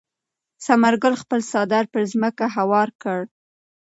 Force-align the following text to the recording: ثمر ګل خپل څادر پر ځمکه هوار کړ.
ثمر 0.65 0.93
ګل 1.03 1.15
خپل 1.23 1.39
څادر 1.51 1.83
پر 1.93 2.03
ځمکه 2.11 2.45
هوار 2.55 2.89
کړ. 3.01 3.19